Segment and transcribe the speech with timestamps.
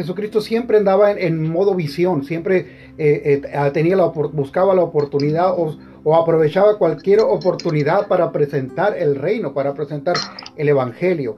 [0.00, 5.76] Jesucristo siempre andaba en, modo visión, siempre eh, eh, tenía la, buscaba la oportunidad o,
[6.14, 10.16] aprovechaba cualquier oportunidad para presentar el reino, para presentar
[10.56, 11.36] el evangelio.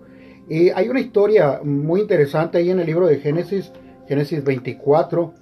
[0.49, 3.73] Y hay una historia muy interesante ahí en el libro de Génesis,
[4.07, 5.35] Génesis 24,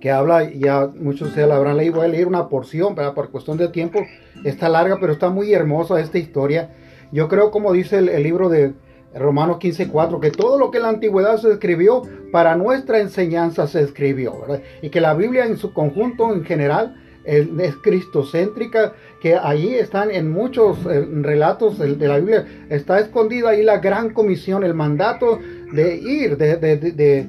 [0.00, 3.14] que habla, ya muchos se la habrán leído, voy a leer una porción, ¿verdad?
[3.14, 4.00] por cuestión de tiempo,
[4.42, 6.70] está larga, pero está muy hermosa esta historia.
[7.12, 8.74] Yo creo, como dice el, libro de
[9.14, 13.82] Romanos 15:4, que todo lo que en la antigüedad se escribió, para nuestra enseñanza se
[13.82, 14.62] escribió, ¿verdad?
[14.82, 16.94] Y que la Biblia en su conjunto, en general,
[17.28, 23.62] es cristocéntrica, que ahí están en muchos eh, relatos de la Biblia, está escondida ahí
[23.62, 25.38] la gran comisión, el mandato
[25.72, 27.28] de ir, de,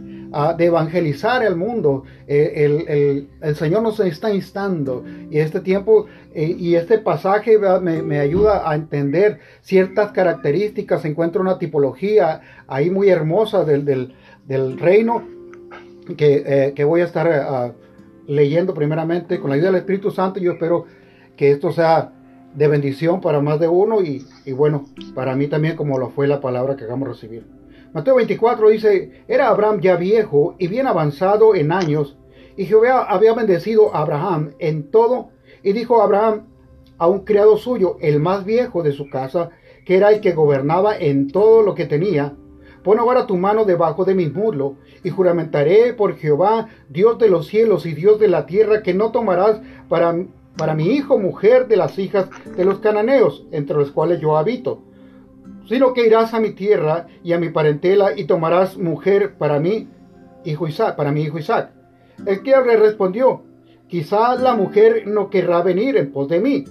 [0.57, 2.03] de evangelizar el mundo.
[2.27, 8.69] Eh, el, Señor nos está instando y este tiempo eh, y este pasaje me, ayuda
[8.69, 11.03] a entender ciertas características.
[11.05, 14.13] Encuentro una tipología ahí muy hermosa del,
[14.47, 15.23] reino
[16.15, 17.73] que, eh, voy a estar
[18.27, 20.39] leyendo primeramente con la ayuda del Espíritu Santo.
[20.39, 20.85] Yo espero
[21.35, 22.13] que esto sea
[22.53, 26.27] de bendición para más de uno y, y bueno, para mí también como lo fue
[26.27, 27.58] la palabra que hagamos recibir.
[27.91, 32.17] Mateo 24 dice, era Abraham ya viejo y bien avanzado en años,
[32.55, 35.29] y Jehová había bendecido a Abraham en todo,
[35.63, 36.45] y dijo Abraham
[36.99, 39.49] a un criado suyo, el más viejo de su casa,
[39.85, 42.35] que era el que gobernaba en todo lo que tenía,
[42.83, 47.47] pon ahora tu mano debajo de mi muslo, y juramentaré por Jehová, Dios de los
[47.47, 50.15] cielos y Dios de la tierra, que no tomarás para,
[50.57, 54.83] para mi hijo mujer de las hijas de los cananeos, entre los cuales yo habito
[55.69, 59.87] sino que irás a mi tierra y a mi parentela y tomarás mujer para mí,
[60.43, 61.69] hijo Isaac, para mi hijo Isaac.
[62.25, 63.43] El que le respondió,
[63.87, 66.65] quizá la mujer no querrá venir en pos de mí,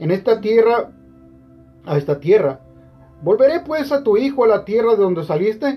[0.00, 0.90] en esta tierra,
[1.86, 2.58] a esta tierra.
[3.22, 5.76] ¿Volveré pues a tu hijo a la tierra de donde saliste?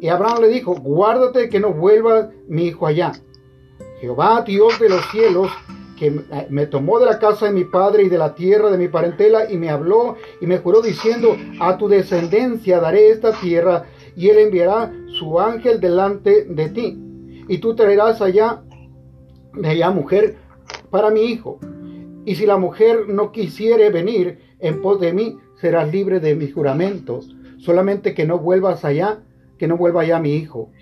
[0.00, 3.12] Y Abraham le dijo, guárdate que no vuelva mi hijo allá.
[4.00, 5.52] Jehová, Dios de los cielos,
[6.02, 6.10] que
[6.50, 9.48] me tomó de la casa de mi padre y de la tierra de mi parentela
[9.48, 13.84] y me habló y me juró diciendo, a tu descendencia daré esta tierra
[14.16, 16.98] y él enviará su ángel delante de ti
[17.46, 18.64] y tú traerás allá
[19.54, 20.38] de allá mujer
[20.90, 21.60] para mi hijo.
[22.24, 26.52] Y si la mujer no quisiere venir en pos de mí, serás libre de mis
[26.52, 27.32] juramentos.
[27.58, 29.20] Solamente que no vuelvas allá,
[29.56, 30.72] que no vuelva allá mi hijo.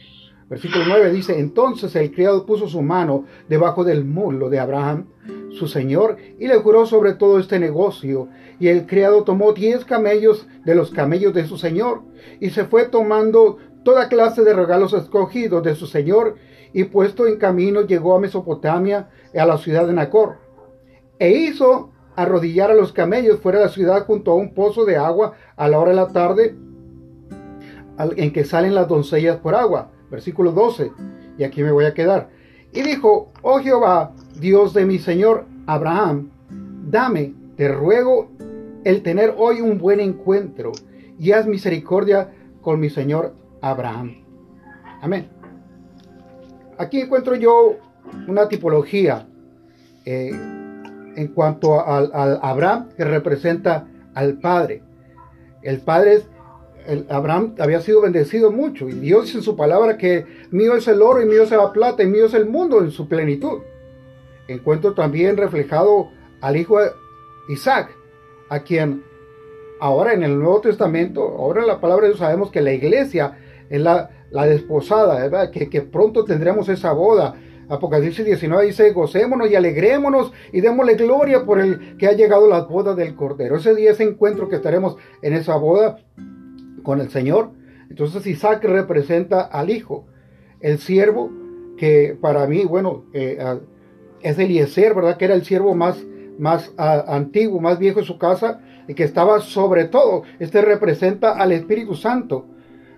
[0.51, 5.07] Versículo 9 dice, entonces el criado puso su mano debajo del muslo de Abraham,
[5.51, 8.27] su señor, y le juró sobre todo este negocio.
[8.59, 12.03] Y el criado tomó diez camellos de los camellos de su señor,
[12.41, 16.35] y se fue tomando toda clase de regalos escogidos de su señor,
[16.73, 20.39] y puesto en camino llegó a Mesopotamia, a la ciudad de Nacor.
[21.21, 24.97] E hizo arrodillar a los camellos fuera de la ciudad junto a un pozo de
[24.97, 26.57] agua a la hora de la tarde,
[28.17, 30.93] en que salen las doncellas por agua versículo 12,
[31.39, 32.31] y aquí me voy a quedar.
[32.73, 36.31] Y dijo, oh Jehová, Dios de mi Señor Abraham,
[36.87, 38.31] dame, te ruego,
[38.85, 40.73] el tener hoy un buen encuentro,
[41.19, 42.33] y haz misericordia
[42.63, 44.25] con mi Señor Abraham.
[45.03, 45.29] Amén.
[46.79, 47.77] Aquí encuentro yo
[48.27, 49.27] una tipología
[50.07, 52.11] eh, en cuanto al
[52.43, 54.83] Abraham que representa al Padre.
[55.63, 56.30] El Padre es
[57.09, 61.23] Abraham había sido bendecido mucho y Dios en su palabra que mío es el oro
[61.23, 63.61] y mío es la plata y mío es el mundo en su plenitud.
[64.49, 66.79] Encuentro también reflejado al hijo
[67.49, 67.91] Isaac,
[68.49, 69.05] a quien
[69.81, 73.39] ahora en el Nuevo Testamento, ahora en la palabra de Dios sabemos que la iglesia
[73.69, 77.35] es la, la desposada, Que, que pronto tendremos esa boda.
[77.69, 82.63] Apocalipsis 19 dice, gocémonos y alegrémonos y démosle gloria por el que ha llegado la
[82.63, 83.57] boda del Cordero.
[83.57, 85.99] Ese día, ese encuentro que estaremos en esa boda,
[86.83, 87.51] con el Señor.
[87.89, 90.07] Entonces Isaac representa al hijo,
[90.61, 91.31] el siervo
[91.77, 93.39] que para mí, bueno, eh,
[94.21, 95.17] es Eliezer, ¿verdad?
[95.17, 96.05] Que era el siervo más,
[96.39, 100.25] más antiguo, más viejo de su casa y que estaba sobre todo.
[100.39, 102.47] Este representa al Espíritu Santo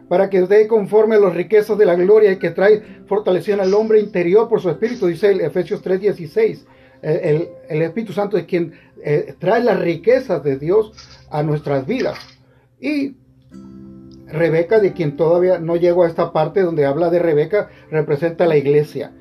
[0.09, 3.73] para que dé conforme a las riquezas de la gloria y que trae fortaleciendo al
[3.73, 6.65] hombre interior por su espíritu, dice el Efesios 3:16.
[7.03, 10.93] El, el, Espíritu Santo es quien eh, trae las riquezas de Dios
[11.31, 12.17] a nuestras vidas.
[12.81, 13.17] Y
[14.33, 18.57] Rebeca, de quien todavía no llego a esta parte donde habla de Rebeca, representa la
[18.57, 19.13] iglesia.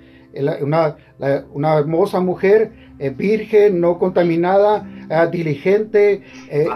[0.62, 6.24] Una, hermosa mujer, eh, virgen, no contaminada, eh, diligente.
[6.50, 6.68] Eh,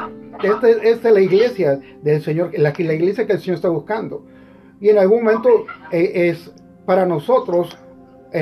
[0.43, 4.25] esta, es la iglesia del Señor, la, la iglesia que el Señor está buscando.
[4.81, 6.51] Y en algún momento es
[6.85, 7.77] para nosotros,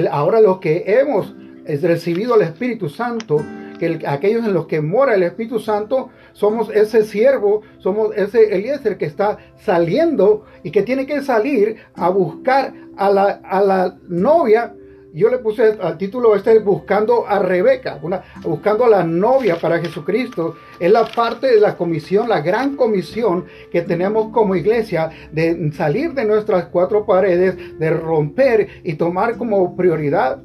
[0.10, 1.36] ahora lo que hemos
[1.66, 3.40] recibido al Espíritu Santo,
[3.80, 8.98] que aquellos en los que mora el Espíritu Santo, somos ese siervo, somos ese Eliezer
[8.98, 14.74] que está saliendo y que tiene que salir a buscar a la, a la novia
[15.14, 18.00] yo le puse al título este buscando a Rebeca,
[18.44, 20.56] buscando a la novia para Jesucristo.
[20.80, 26.14] Es la parte de la comisión, la gran comisión que tenemos como iglesia de salir
[26.14, 30.42] de nuestras cuatro paredes, de romper y tomar como prioridad,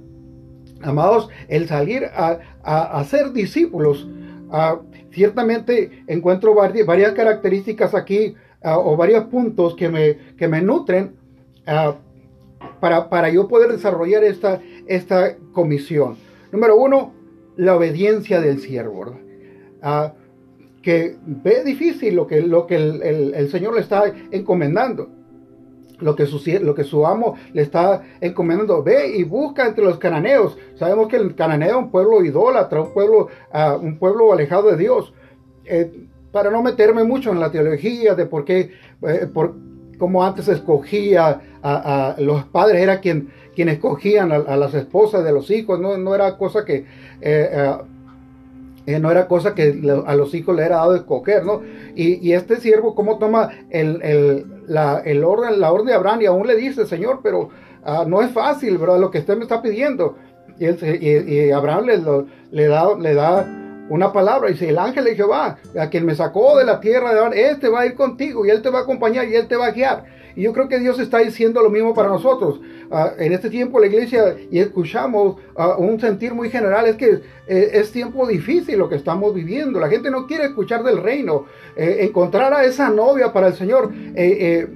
[0.82, 4.08] amados, el salir a, a, ser discípulos.
[4.50, 4.80] Ah,
[5.12, 11.16] ciertamente encuentro varias, características aquí ah, o varios puntos que me, que me nutren.
[11.66, 12.08] Uh,
[12.80, 16.16] para, para yo poder desarrollar esta, esta comisión.
[16.52, 17.12] Número uno,
[17.56, 19.16] la obediencia del siervo,
[19.82, 20.14] ah,
[20.82, 25.10] que ve difícil lo que, lo que el, Señor le está encomendando.
[26.00, 28.82] Lo que, su, lo que su amo le está encomendando.
[28.82, 30.56] Ve y busca entre los cananeos.
[30.76, 34.76] Sabemos que el cananeo es un pueblo idólatra, un pueblo, ah, un pueblo alejado de
[34.76, 35.12] Dios.
[35.64, 38.70] Eh, para no meterme mucho en la teología de por qué,
[39.02, 39.54] eh, por,
[39.98, 45.50] como antes escogía a, los padres era quien, quien escogían a, las esposas de los
[45.50, 46.86] hijos, no, no era cosa que
[47.20, 47.76] eh,
[48.88, 51.60] eh, no era cosa que a los hijos le era dado escoger, ¿no?
[51.94, 56.22] Y, este siervo, ¿cómo toma el, el, la, el, orden, la orden de Abraham?
[56.22, 57.50] Y aún le dice, Señor, pero
[57.84, 58.98] ah, no es fácil, ¿verdad?
[58.98, 60.16] Lo que usted me está pidiendo.
[60.58, 61.98] Y, y, Abraham le,
[62.50, 63.46] le, da, le da
[63.90, 67.12] una palabra, y dice, el ángel de Jehová, a quien me sacó de la tierra
[67.12, 69.48] de Abraham, este va a ir contigo, y él te va a acompañar, y él
[69.48, 70.04] te va a guiar.
[70.38, 72.60] Y yo creo que Dios está diciendo lo mismo para nosotros.
[72.92, 77.22] Ah, en este tiempo la iglesia, y escuchamos ah, un sentir muy general, es que
[77.48, 79.80] eh, es tiempo difícil lo que estamos viviendo.
[79.80, 81.46] La gente no quiere escuchar del reino.
[81.74, 84.68] Eh, encontrar a esa novia para el Señor eh,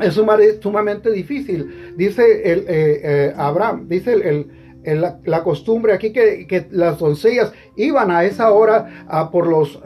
[0.00, 0.20] es
[0.60, 1.94] sumamente difícil.
[1.96, 4.48] Dice Abraham, dice
[4.84, 9.80] la, costumbre aquí que, las doncellas iban a esa hora a por los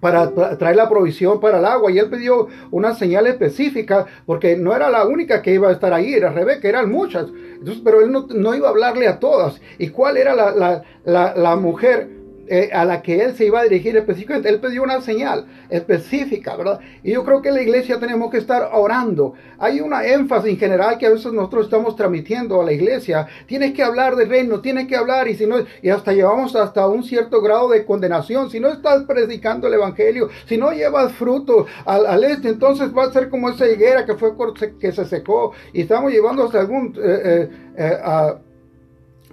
[0.00, 4.74] para traer la provisión para el agua y él pidió una señal específica porque no
[4.74, 8.12] era la única que iba a estar ahí, era Rebeca, eran muchas, Entonces, pero él
[8.12, 9.60] no, iba a hablarle a todas.
[9.78, 12.17] ¿Y cuál era la, la, la mujer?
[12.50, 14.48] Eh, a la que él se iba a dirigir específicamente.
[14.48, 16.80] Él pidió una señal específica, ¿verdad?
[17.02, 19.34] Y yo creo que en la iglesia tenemos que estar orando.
[19.58, 23.26] Hay una énfasis en general que a veces nosotros estamos transmitiendo a la iglesia.
[23.46, 26.88] Tienes que hablar del reino, tienes que hablar y si no, y hasta llevamos hasta
[26.88, 28.48] un cierto grado de condenación.
[28.48, 33.12] Si no estás predicando el evangelio, si no llevas fruto al, este, entonces va a
[33.12, 34.32] ser como esa higuera que fue
[34.80, 37.98] que se secó y estamos llevando hasta algún eh, eh,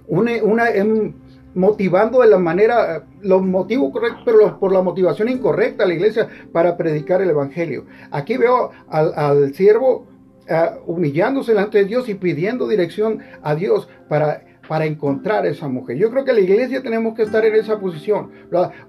[0.07, 1.13] una, una em,
[1.56, 6.28] motivando de la manera, los motivos correctos, pero por la motivación incorrecta a la iglesia
[6.52, 7.86] para predicar el Evangelio.
[8.12, 10.06] Aquí veo al, siervo
[10.48, 15.98] eh, humillándose delante de Dios y pidiendo dirección a Dios para, para encontrar esa mujer.
[15.98, 18.31] Yo creo que la iglesia tenemos que estar en esa posición,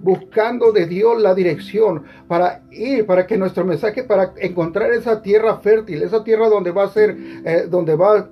[0.00, 5.58] buscando de Dios la dirección para ir, para que nuestro mensaje, para encontrar esa tierra
[5.58, 8.28] fértil, esa tierra donde va a ser, eh, donde va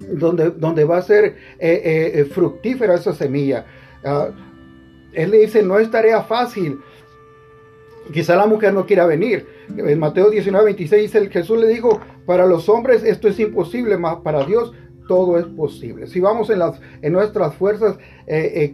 [0.00, 3.66] donde, va a ser eh, eh, eh, fructífera esa semilla.
[4.04, 4.30] Ah,
[5.12, 6.80] él le dice, no es tarea fácil.
[8.12, 9.46] Quizá la mujer no quiera venir.
[9.76, 14.16] En Mateo 19, 26 dice, Jesús le dijo, para los hombres esto es imposible, mas
[14.16, 14.72] para Dios
[15.06, 16.06] todo es posible.
[16.06, 17.98] Si vamos en, las, en nuestras fuerzas,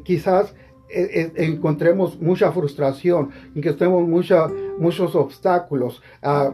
[0.04, 0.54] quizás
[0.88, 3.30] encontremos mucha frustración,
[3.60, 6.02] que estemos muchos obstáculos.
[6.22, 6.52] Uh,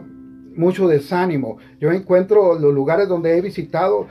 [0.55, 1.57] mucho desánimo.
[1.79, 4.07] Yo encuentro los lugares donde he visitado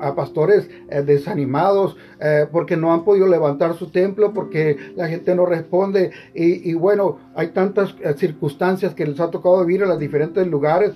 [0.00, 5.34] a pastores eh, desanimados eh, porque no han podido levantar su templo, porque la gente
[5.34, 6.10] no responde.
[6.34, 10.92] Y, bueno, hay tantas eh, circunstancias que les ha tocado vivir en los diferentes lugares.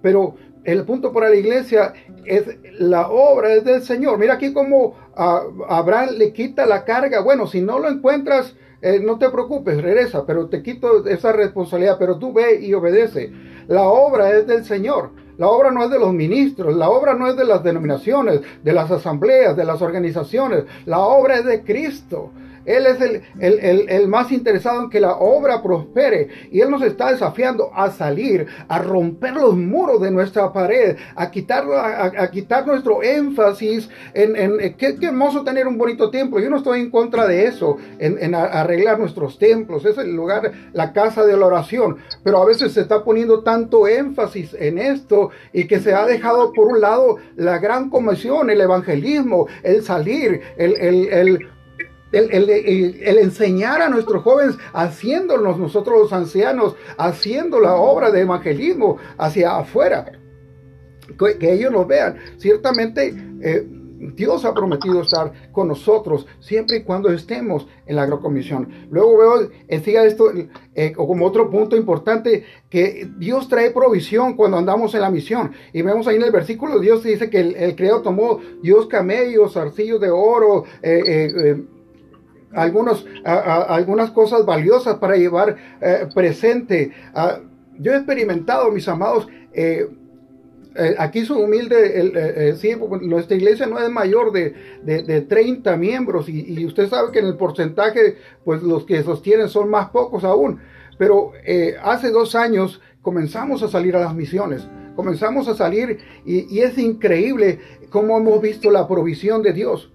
[0.00, 0.34] pero
[0.64, 1.92] el punto para la iglesia
[2.24, 2.44] es
[2.78, 4.18] la obra es del Señor.
[4.18, 7.20] Mira aquí como Abraham le quita la carga.
[7.20, 11.96] Bueno, si no lo encuentras eh, no te preocupes, regresa, pero te quito esa responsabilidad,
[11.98, 13.32] pero tú ve y obedece.
[13.68, 15.10] La obra es del Señor.
[15.38, 18.72] La obra no es de los ministros, la obra no es de las denominaciones, de
[18.72, 20.64] las asambleas, de las organizaciones.
[20.84, 22.32] La obra es de Cristo.
[22.64, 27.70] Él es el, más interesado en que la obra prospere y Él nos está desafiando
[27.74, 33.88] a salir, a romper los muros de nuestra pared, a quitar, a, quitar nuestro énfasis
[34.14, 36.40] en, en qué, hermoso tener un bonito templo.
[36.40, 39.84] Yo no estoy en contra de eso, en, arreglar nuestros templos.
[39.84, 41.98] Es el lugar, la casa de la oración.
[42.22, 46.52] Pero a veces se está poniendo tanto énfasis en esto y que se ha dejado
[46.52, 51.48] por un lado la gran comisión, el evangelismo, el salir, el, el el,
[52.12, 60.12] enseñar a nuestros jóvenes, haciéndonos nosotros los ancianos, haciendo la obra de evangelismo hacia afuera,
[61.18, 62.16] que, ellos nos vean.
[62.38, 63.66] Ciertamente, eh,
[64.14, 68.68] Dios ha prometido estar con nosotros siempre y cuando estemos en la agrocomisión.
[68.90, 70.32] Luego veo, eh, siga esto
[70.74, 75.52] eh, como otro punto importante, que Dios trae provisión cuando andamos en la misión.
[75.72, 79.56] Y vemos ahí en el versículo, Dios dice que el, el Creador tomó Dios camellos,
[79.56, 81.62] arcillos de oro, eh,
[82.54, 85.56] algunos, algunas cosas valiosas para llevar
[86.14, 86.92] presente.
[87.14, 87.38] Ah,
[87.78, 89.26] yo he experimentado, mis amados,
[90.74, 95.20] eh, aquí su humilde, el, eh, eh, pues, nuestra iglesia no es mayor de, de,
[95.20, 99.90] 30 miembros y, usted sabe que en el porcentaje, pues los que sostienen son más
[99.90, 100.60] pocos aún.
[100.98, 101.32] Pero
[101.82, 104.66] hace dos años comenzamos a salir a las misiones,
[104.96, 107.58] comenzamos a salir y, y es increíble
[107.90, 109.92] cómo hemos visto la provisión de Dios.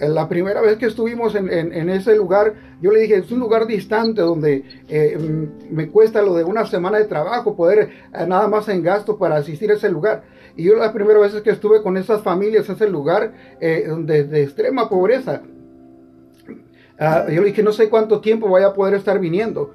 [0.00, 4.22] La primera vez que estuvimos en, ese lugar, yo le dije, es un lugar distante
[4.22, 5.16] donde eh,
[5.70, 9.36] me cuesta lo de una semana de trabajo, poder eh, nada más en gasto para
[9.36, 10.24] asistir a ese lugar.
[10.56, 14.88] Y yo la primera vez que estuve con esas familias, ese lugar eh, de extrema
[14.88, 15.42] pobreza,
[16.98, 19.74] ah, yo le dije, no sé cuánto tiempo voy a poder estar viniendo,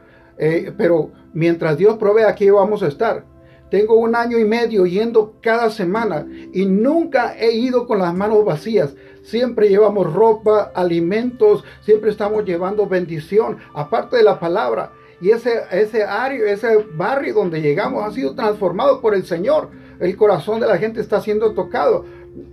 [0.78, 3.24] pero mientras Dios provee, aquí vamos a estar.
[3.70, 8.44] Tengo un año y medio yendo cada semana y nunca he ido con las manos
[8.44, 8.96] vacías.
[9.30, 14.92] Siempre llevamos ropa, alimentos, siempre estamos llevando bendición, aparte de la palabra.
[15.22, 19.70] Y ese, ese área, ese barrio donde llegamos ha sido transformado por el Señor.
[20.00, 22.06] El corazón de la gente está siendo tocado.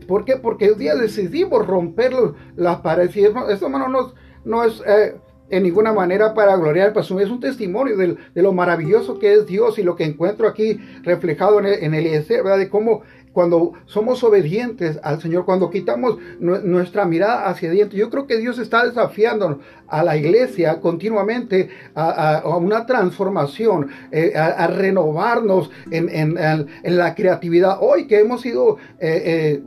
[0.07, 0.37] ¿Por qué?
[0.37, 2.13] Porque el día decidimos romper
[2.57, 3.17] las paredes.
[3.17, 4.13] Y esto, hermano, no,
[4.45, 4.83] no es...
[4.87, 5.17] Eh,
[5.49, 9.85] en ninguna manera para gloriar, es un testimonio de, lo maravilloso que es Dios y
[9.85, 12.59] lo que encuentro aquí reflejado en el, en ¿verdad?
[12.59, 13.03] De cómo
[13.37, 18.59] cuando somos obedientes al Señor, cuando quitamos nuestra mirada hacia adentro, yo creo que Dios
[18.59, 26.35] está desafiando a la iglesia continuamente a, una transformación, eh, a, renovarnos en,
[26.83, 27.77] la creatividad.
[27.83, 28.79] Hoy que hemos sido...
[29.01, 29.63] Eh, eh,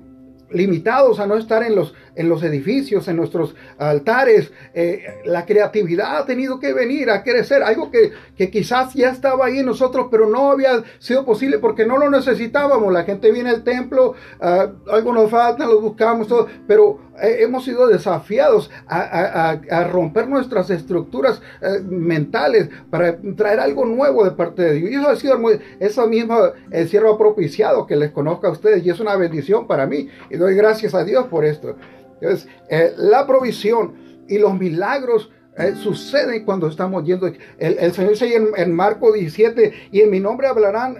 [0.51, 4.51] limitados a no estar en los, en los edificios, en nuestros altares.
[4.73, 9.45] Eh, la creatividad ha tenido que venir a crecer, algo que, que, quizás ya estaba
[9.45, 12.91] ahí en nosotros, pero no había sido posible porque no lo necesitábamos.
[12.91, 17.65] La gente viene al templo, uh, algo nos falta, lo buscamos, todo, pero eh, hemos
[17.65, 24.61] sido desafiados a, a, romper nuestras estructuras eh, mentales para traer algo nuevo de parte
[24.61, 24.91] de Dios.
[24.91, 26.37] Y eso ha sido muy, eso mismo
[26.71, 30.09] el cierre propiciado que les conozca a ustedes y es una bendición para mí.
[30.39, 31.75] Doy gracias a Dios por esto.
[32.19, 33.93] Entonces, eh, la provisión
[34.27, 35.31] y los milagros
[35.83, 37.29] suceden cuando estamos yendo.
[37.57, 40.97] El, Señor dice en, en Marco 17, y en mi nombre hablarán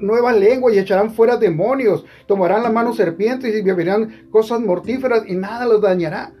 [0.00, 5.34] nuevas lenguas y echarán fuera demonios, tomarán la mano serpientes y beberán cosas mortíferas y
[5.34, 6.32] nada los dañará.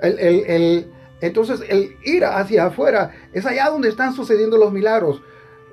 [0.00, 0.90] El,
[1.20, 5.22] entonces el ir hacia afuera es allá donde están sucediendo los milagros.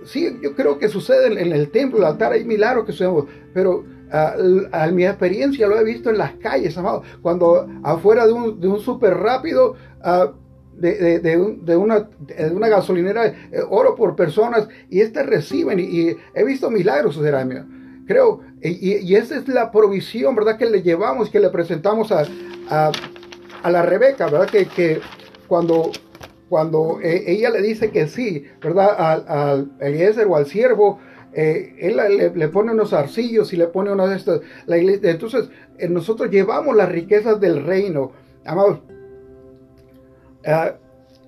[0.05, 3.83] Sí, yo creo que sucede en, el templo, el altar, hay milagros que suceden, pero
[4.11, 4.35] a,
[4.71, 8.67] ah, mi experiencia lo he visto en las calles, amado, cuando afuera de un, de
[8.67, 9.75] un súper rápido...
[10.03, 10.39] Uh,
[10.79, 12.09] de, de, una,
[12.51, 13.35] una, gasolinera, eh,
[13.69, 17.65] oro por personas y estas reciben y, he visto milagros suceder,
[18.07, 20.57] creo, y, y, esa es la provisión, ¿verdad?
[20.57, 22.23] Que le llevamos, que le presentamos a,
[22.69, 24.49] a, la Rebeca, ¿verdad?
[24.49, 24.99] Que, que
[25.47, 25.91] cuando,
[26.49, 28.95] cuando eh, ella le dice que sí, ¿verdad?
[28.97, 30.99] Al, al Eliezer o al siervo,
[31.33, 31.97] eh, él
[32.35, 35.49] le, pone unos arcillos y le pone unas de estas, la iglesia, entonces
[35.89, 38.11] nosotros llevamos las riquezas del reino,
[38.45, 38.79] amados,
[40.45, 40.75] Ah,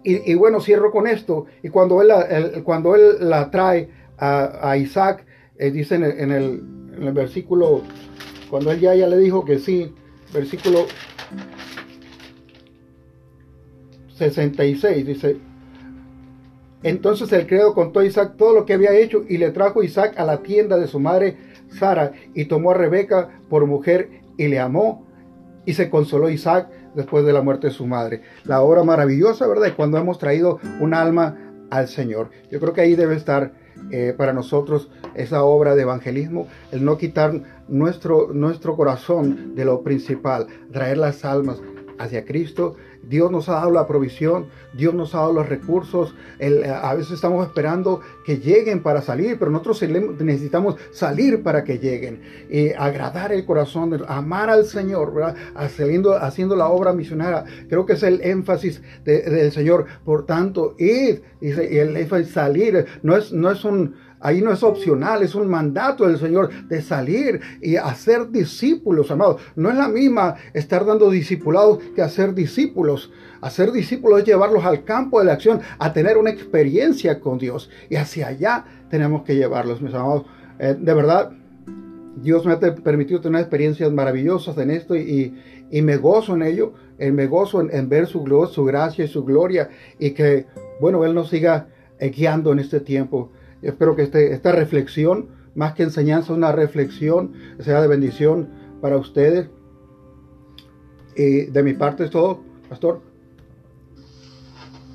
[0.03, 1.46] y, bueno, cierro con esto.
[1.62, 5.25] Y cuando él, cuando él la trae a, Isaac,
[5.58, 6.62] eh, dice en el,
[7.13, 7.84] versículo,
[8.50, 9.93] cuando él ya, ya le dijo que sí,
[10.34, 10.88] versículo
[14.15, 15.38] 66, dice,
[16.83, 20.15] entonces el credo contó a Isaac todo lo que había hecho y le trajo Isaac
[20.17, 21.38] a la tienda de su madre
[21.69, 25.05] Sara y tomó a Rebeca por mujer y le amó
[25.65, 28.21] y se consoló Isaac después de la muerte de su madre.
[28.43, 29.67] La obra maravillosa, ¿verdad?
[29.67, 31.38] Y cuando hemos traído un alma
[31.69, 32.29] al Señor.
[32.51, 33.53] Yo creo que ahí debe estar
[33.91, 39.81] eh, para nosotros esa obra de evangelismo, el no quitar nuestro, nuestro corazón de lo
[39.81, 41.61] principal, traer las almas
[41.97, 46.15] hacia Cristo Dios nos ha dado la provisión, Dios nos ha dado los recursos.
[46.39, 49.81] a veces estamos esperando que lleguen para salir, pero nosotros
[50.20, 52.22] necesitamos salir para que lleguen.
[52.50, 55.36] Y agradar el corazón, amar al Señor.
[55.55, 57.46] Haciendo, la obra misionera.
[57.70, 59.86] Creo que es el énfasis del Señor.
[60.05, 64.61] Por tanto, ir, y el énfasis salir, no es, no es un Ahí no es
[64.61, 69.41] opcional, es un mandato del Señor de salir y hacer discípulos, amados.
[69.55, 73.11] No es la misma estar dando discipulados que hacer discípulos.
[73.41, 77.71] Hacer discípulos es llevarlos al campo de la acción, a tener una experiencia con Dios.
[77.89, 80.25] Y hacia allá tenemos que llevarlos, mis amados.
[80.59, 81.31] Eh, de verdad,
[82.17, 85.35] Dios me ha permitido tener experiencias maravillosas en esto y,
[85.71, 89.23] y me gozo en ello, en, me gozo en, ver su, su gracia y su
[89.23, 90.45] gloria y que,
[90.79, 91.67] bueno, Él nos siga
[91.99, 93.31] guiando en este tiempo.
[93.62, 98.50] Espero que este, esta reflexión, más que enseñanza, una reflexión, sea de bendición
[98.82, 99.50] para ustedes.
[101.15, 103.01] Y de mi parte es todo, pastor.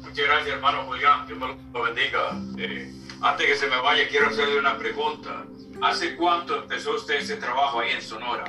[0.03, 1.27] Muchas gracias, hermano Julián.
[1.27, 2.41] Dios me lo bendiga.
[2.59, 5.45] Eh, antes que se me vaya, quiero hacerle una pregunta.
[5.83, 8.45] ¿Hace cuánto empezó usted ese trabajo ahí en Sonora?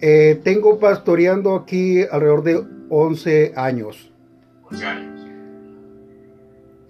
[0.00, 4.12] Eh, tengo pastoreando aquí alrededor de 11 años.
[4.70, 5.15] 11 años.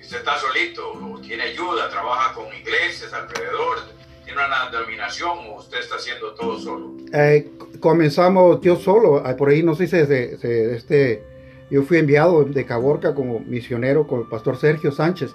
[0.06, 0.92] ¿Usted está solito?
[0.92, 1.90] ¿O ¿Tiene ayuda?
[1.90, 3.78] ¿Trabaja con iglesias alrededor?
[4.24, 6.92] ¿Tiene una denominación o usted está haciendo todo solo?
[7.12, 9.24] Eh, comenzamos yo solo.
[9.36, 11.24] Por ahí no sé si este,
[11.72, 15.34] yo fui enviado de Caborca como misionero con el pastor Sergio Sánchez.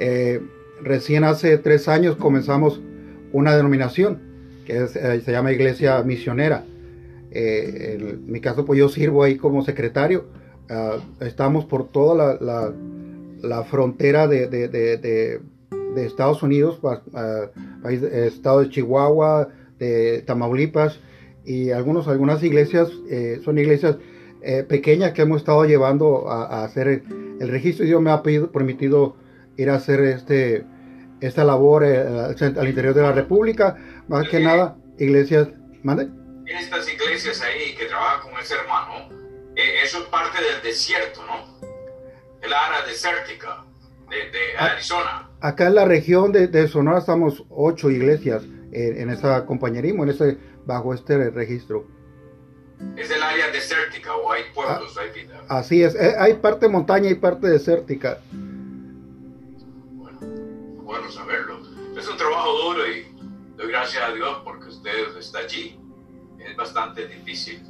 [0.00, 0.42] Eh,
[0.82, 2.80] recién hace tres años comenzamos
[3.30, 4.20] una denominación
[4.66, 6.64] que se llama Iglesia Misionera.
[7.30, 10.24] Eh, en mi caso, pues yo sirvo ahí como secretario.
[10.68, 12.72] Ah, estamos por toda la, la,
[13.64, 19.48] frontera de, de, de, de, Estados Unidos, uh, estado de Chihuahua,
[19.78, 21.00] de Tamaulipas,
[21.44, 23.96] y algunos, algunas iglesias eh, son iglesias
[24.42, 26.88] eh, pequeñas que hemos estado llevando a, hacer
[27.38, 27.84] el, registro.
[27.84, 29.16] Y Dios me ha permitido
[29.56, 30.64] ir a hacer este,
[31.20, 33.76] esta labor al interior de la República.
[34.08, 35.48] Más que nada, iglesias.
[35.82, 36.08] ¿Mande?
[36.46, 39.08] estas iglesias ahí que trabajan con ese hermano,
[39.56, 41.53] eh, eso es parte del desierto, ¿no?
[42.44, 43.64] El área desértica
[44.08, 45.30] de, ah, Arizona.
[45.40, 50.92] Acá en la región de, Sonora estamos ocho iglesias en, ese compañerismo, en ese, bajo
[50.92, 51.86] este registro.
[52.96, 55.42] ¿Es el área desértica o hay pueblos, hay vida?
[55.48, 58.18] Así es, eh, hay parte montaña y parte desértica.
[59.92, 60.18] Bueno,
[60.82, 61.60] bueno saberlo.
[61.96, 63.06] Es un trabajo duro y
[63.56, 65.80] doy gracias a Dios porque usted está allí
[66.44, 67.62] es bastante difícil,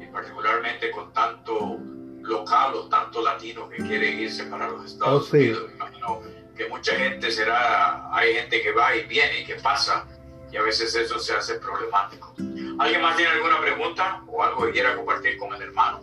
[0.00, 1.78] y particularmente con tanto
[2.22, 5.70] local o tanto latino que quiere irse para los Estados oh, Unidos.
[5.74, 6.22] Imagino
[6.56, 10.06] que mucha gente será, hay gente que va y viene y que pasa,
[10.52, 12.34] y a veces eso se hace problemático.
[12.78, 16.02] ¿Alguien más tiene alguna pregunta o algo que quiera compartir con el hermano?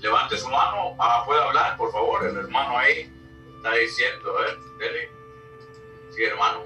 [0.00, 3.10] Levante su mano, ah, puede hablar, por favor, el hermano ahí
[3.56, 5.10] está diciendo, a ver, dele.
[6.10, 6.62] Sí, hermano.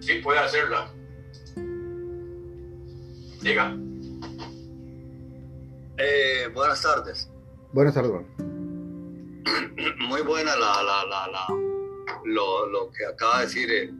[0.00, 0.86] Sí, puede hacerlo.
[3.40, 3.74] Diga.
[6.00, 7.28] Eh, buenas tardes.
[7.72, 8.12] Buenas tardes.
[10.08, 11.46] Muy buena la, la, la,
[12.24, 13.94] lo, lo, que acaba de decir el,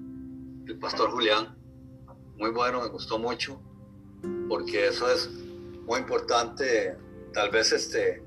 [0.69, 1.59] el, pastor Julián.
[2.37, 3.61] Muy bueno, me gustó mucho,
[4.49, 5.29] porque eso es
[5.89, 6.97] muy importante,
[7.33, 8.23] tal vez este,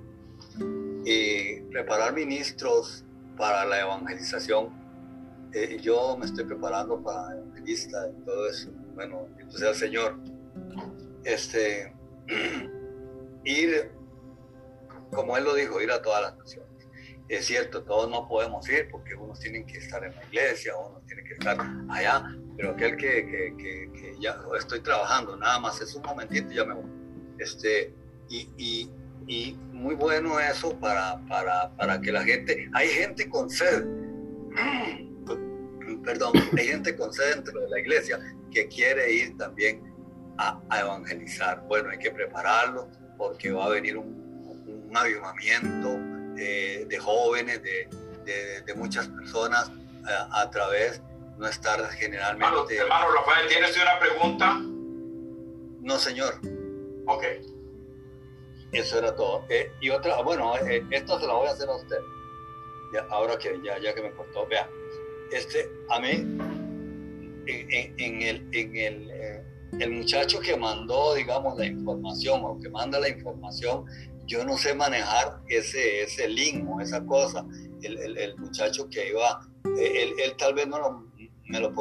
[1.05, 3.05] y preparar ministros
[3.37, 4.69] para la evangelización.
[5.53, 8.69] Eh, yo me estoy preparando para evangelista y todo eso.
[8.95, 10.19] Bueno, entonces el Señor
[11.23, 11.95] este,
[13.43, 13.91] ir,
[15.11, 16.69] como él lo dijo, ir a todas las naciones.
[17.27, 21.05] Es cierto, todos no podemos ir porque unos tienen que estar en la iglesia, unos
[21.05, 21.57] tienen que estar
[21.89, 22.25] allá,
[22.57, 26.65] pero aquel que, que, que, ya estoy trabajando, nada más es un momentito y ya
[26.65, 26.89] me voy.
[27.39, 27.93] Este,
[28.29, 28.91] y, y,
[29.27, 33.85] y muy bueno eso para, para, para que la gente, hay gente con sed,
[36.03, 38.19] perdón, hay gente con sed dentro de la iglesia
[38.51, 39.91] que quiere ir también
[40.37, 41.63] a, evangelizar.
[41.67, 42.89] Bueno, hay que prepararlo
[43.21, 45.95] porque va a venir un, un avivamiento
[46.39, 47.87] eh, de jóvenes, de,
[48.65, 51.03] de, muchas personas eh, a, través,
[51.37, 52.77] no estar generalmente...
[52.77, 54.59] Hermano, Rafael, ¿tienes una pregunta?
[55.81, 56.33] No, señor.
[57.05, 57.23] Ok.
[58.71, 59.45] Eso era todo.
[59.49, 60.55] Eh, y otra, bueno,
[60.89, 61.99] esto se lo voy a hacer a usted.
[62.91, 64.67] Ya, ahora que ya, ya que me cortó, vea,
[65.31, 66.09] este, a mí,
[67.45, 69.40] en, en el, en el
[69.79, 73.85] el muchacho que mandó, digamos, la información o que manda la información,
[74.25, 77.45] yo no sé manejar ese, ese link o esa cosa.
[77.81, 81.07] El, el, muchacho que iba, él, él, tal vez no
[81.45, 81.73] me lo